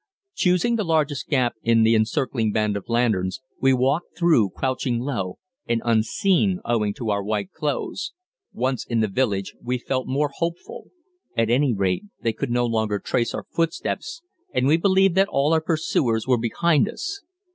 [0.33, 5.37] Choosing the largest gap in the encircling band of lanterns we walked through crouching low,
[5.67, 8.11] and unseen owing to our white clothes.
[8.51, 10.87] Once in the village we felt more hopeful.
[11.37, 15.53] At any rate they could no longer trace our footsteps, and we believed that all
[15.53, 17.21] our pursuers were behind us.